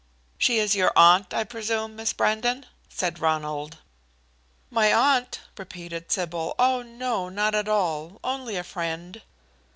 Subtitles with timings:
[0.39, 3.77] "She is your aunt, I presume, Miss Brandon?" said Ronald.
[4.71, 6.55] "My aunt?" repeated Sybil.
[6.57, 9.21] "Oh no, not at all only a friend."